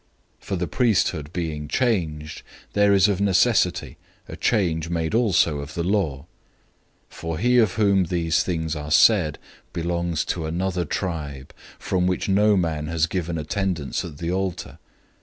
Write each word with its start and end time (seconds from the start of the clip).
007:012 0.41 0.45
For 0.47 0.55
the 0.55 0.67
priesthood 0.67 1.31
being 1.31 1.67
changed, 1.67 2.41
there 2.73 2.91
is 2.91 3.07
of 3.07 3.21
necessity 3.21 3.97
a 4.27 4.35
change 4.35 4.89
made 4.89 5.13
also 5.13 5.61
in 5.61 5.69
the 5.75 5.83
law. 5.83 6.21
007:013 7.11 7.15
For 7.15 7.37
he 7.37 7.59
of 7.59 7.73
whom 7.73 8.05
these 8.05 8.41
things 8.41 8.75
are 8.75 8.89
said 8.89 9.37
belongs 9.73 10.25
to 10.25 10.47
another 10.47 10.85
tribe, 10.85 11.53
from 11.77 12.07
which 12.07 12.27
no 12.27 12.55
one 12.55 12.87
has 12.87 13.05
officiated 13.05 14.03
at 14.09 14.17
the 14.17 14.31
altar. 14.31 14.79